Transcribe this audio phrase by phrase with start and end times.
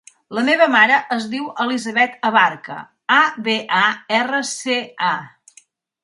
[0.35, 2.77] La meva mare es diu Elisabeth Abarca:
[3.17, 3.17] a,
[3.49, 3.83] be, a,
[4.21, 4.79] erra, ce,
[5.11, 5.61] a.